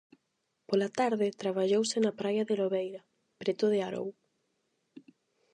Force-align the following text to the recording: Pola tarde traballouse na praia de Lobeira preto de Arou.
Pola 0.67 0.89
tarde 0.99 1.37
traballouse 1.41 1.97
na 2.01 2.13
praia 2.19 2.43
de 2.49 2.55
Lobeira 2.61 3.01
preto 3.43 3.65
de 3.73 3.79
Arou. 3.87 4.09